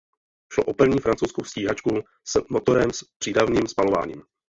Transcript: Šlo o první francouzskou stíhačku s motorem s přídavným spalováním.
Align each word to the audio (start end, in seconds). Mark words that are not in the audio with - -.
Šlo 0.53 0.63
o 0.65 0.73
první 0.73 0.99
francouzskou 0.99 1.43
stíhačku 1.43 1.89
s 2.27 2.41
motorem 2.49 2.91
s 2.91 3.03
přídavným 3.19 3.67
spalováním. 3.67 4.23